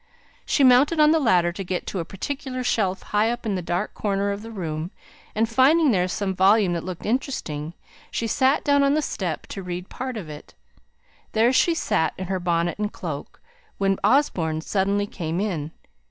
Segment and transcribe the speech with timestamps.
[0.47, 3.61] She mounted on the ladder to get to a particular shelf high up in a
[3.61, 4.89] dark corner of the room;
[5.35, 7.75] and finding there some volume that looked interesting,
[8.09, 10.55] she sat down on the step to read part of it.
[11.33, 13.41] There she sat, in her bonnet and cloak,
[13.77, 15.71] when Osborne suddenly came in.